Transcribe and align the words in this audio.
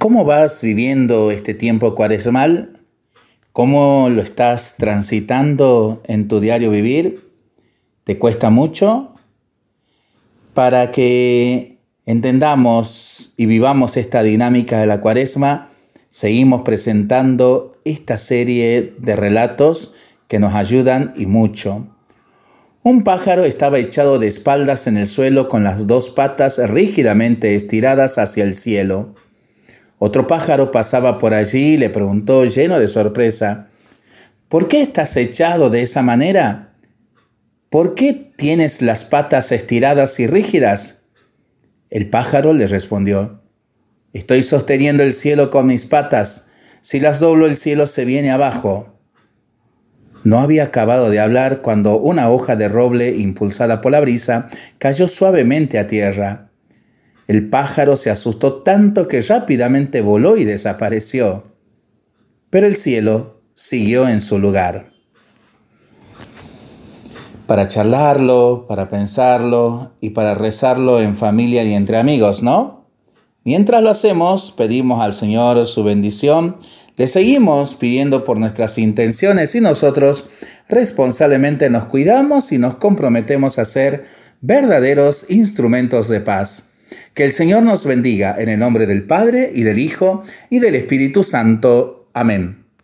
¿Cómo 0.00 0.24
vas 0.24 0.62
viviendo 0.62 1.30
este 1.30 1.52
tiempo 1.52 1.94
cuaresmal? 1.94 2.70
¿Cómo 3.52 4.08
lo 4.08 4.22
estás 4.22 4.76
transitando 4.78 6.00
en 6.06 6.26
tu 6.26 6.40
diario 6.40 6.70
vivir? 6.70 7.20
¿Te 8.04 8.16
cuesta 8.16 8.48
mucho? 8.48 9.14
Para 10.54 10.90
que 10.90 11.76
entendamos 12.06 13.34
y 13.36 13.44
vivamos 13.44 13.98
esta 13.98 14.22
dinámica 14.22 14.80
de 14.80 14.86
la 14.86 15.02
cuaresma, 15.02 15.68
seguimos 16.10 16.62
presentando 16.62 17.76
esta 17.84 18.16
serie 18.16 18.94
de 18.96 19.16
relatos 19.16 19.92
que 20.28 20.38
nos 20.38 20.54
ayudan 20.54 21.12
y 21.14 21.26
mucho. 21.26 21.86
Un 22.82 23.04
pájaro 23.04 23.44
estaba 23.44 23.78
echado 23.78 24.18
de 24.18 24.28
espaldas 24.28 24.86
en 24.86 24.96
el 24.96 25.06
suelo 25.06 25.50
con 25.50 25.62
las 25.62 25.86
dos 25.86 26.08
patas 26.08 26.58
rígidamente 26.70 27.54
estiradas 27.54 28.16
hacia 28.16 28.44
el 28.44 28.54
cielo. 28.54 29.14
Otro 30.02 30.26
pájaro 30.26 30.72
pasaba 30.72 31.18
por 31.18 31.34
allí 31.34 31.74
y 31.74 31.76
le 31.76 31.90
preguntó 31.90 32.46
lleno 32.46 32.78
de 32.78 32.88
sorpresa, 32.88 33.68
¿por 34.48 34.66
qué 34.66 34.80
estás 34.80 35.14
echado 35.18 35.68
de 35.68 35.82
esa 35.82 36.00
manera? 36.00 36.70
¿Por 37.68 37.94
qué 37.94 38.14
tienes 38.14 38.80
las 38.80 39.04
patas 39.04 39.52
estiradas 39.52 40.18
y 40.18 40.26
rígidas? 40.26 41.02
El 41.90 42.08
pájaro 42.08 42.54
le 42.54 42.66
respondió, 42.66 43.40
estoy 44.14 44.42
sosteniendo 44.42 45.02
el 45.02 45.12
cielo 45.12 45.50
con 45.50 45.66
mis 45.66 45.84
patas, 45.84 46.46
si 46.80 46.98
las 46.98 47.20
doblo 47.20 47.44
el 47.44 47.58
cielo 47.58 47.86
se 47.86 48.06
viene 48.06 48.30
abajo. 48.30 48.88
No 50.24 50.40
había 50.40 50.64
acabado 50.64 51.10
de 51.10 51.20
hablar 51.20 51.60
cuando 51.60 51.98
una 51.98 52.30
hoja 52.30 52.56
de 52.56 52.70
roble 52.70 53.10
impulsada 53.16 53.82
por 53.82 53.92
la 53.92 54.00
brisa 54.00 54.48
cayó 54.78 55.08
suavemente 55.08 55.78
a 55.78 55.86
tierra. 55.86 56.49
El 57.30 57.48
pájaro 57.48 57.96
se 57.96 58.10
asustó 58.10 58.54
tanto 58.54 59.06
que 59.06 59.20
rápidamente 59.20 60.00
voló 60.00 60.36
y 60.36 60.44
desapareció. 60.44 61.44
Pero 62.50 62.66
el 62.66 62.74
cielo 62.74 63.36
siguió 63.54 64.08
en 64.08 64.20
su 64.20 64.40
lugar. 64.40 64.86
Para 67.46 67.68
charlarlo, 67.68 68.66
para 68.68 68.88
pensarlo 68.88 69.92
y 70.00 70.10
para 70.10 70.34
rezarlo 70.34 71.00
en 71.00 71.14
familia 71.14 71.62
y 71.62 71.74
entre 71.74 71.98
amigos, 71.98 72.42
¿no? 72.42 72.84
Mientras 73.44 73.80
lo 73.80 73.90
hacemos, 73.90 74.50
pedimos 74.50 75.00
al 75.00 75.12
Señor 75.12 75.64
su 75.66 75.84
bendición, 75.84 76.56
le 76.96 77.06
seguimos 77.06 77.76
pidiendo 77.76 78.24
por 78.24 78.38
nuestras 78.38 78.76
intenciones 78.76 79.54
y 79.54 79.60
nosotros 79.60 80.28
responsablemente 80.68 81.70
nos 81.70 81.84
cuidamos 81.84 82.50
y 82.50 82.58
nos 82.58 82.74
comprometemos 82.74 83.60
a 83.60 83.64
ser 83.64 84.06
verdaderos 84.40 85.30
instrumentos 85.30 86.08
de 86.08 86.22
paz. 86.22 86.69
Que 87.14 87.24
el 87.24 87.32
Señor 87.32 87.62
nos 87.62 87.84
bendiga 87.84 88.36
en 88.38 88.48
el 88.48 88.58
nombre 88.58 88.86
del 88.86 89.02
Padre 89.02 89.50
y 89.54 89.62
del 89.62 89.78
Hijo 89.78 90.24
y 90.48 90.58
del 90.58 90.74
Espíritu 90.74 91.24
Santo. 91.24 92.06
Amén. 92.14 92.56